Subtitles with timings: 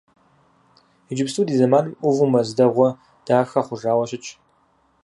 [1.11, 2.89] Иджыпсту ди зэманым ӏуву мэз дэгъуэ,
[3.25, 4.29] дахэ хъужауэ щытщ.